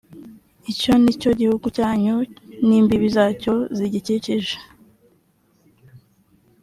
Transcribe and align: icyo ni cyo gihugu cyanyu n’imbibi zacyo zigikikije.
icyo 0.71 0.93
ni 1.03 1.13
cyo 1.21 1.31
gihugu 1.39 1.67
cyanyu 1.77 2.15
n’imbibi 2.67 3.09
zacyo 3.15 3.53
zigikikije. 3.75 4.55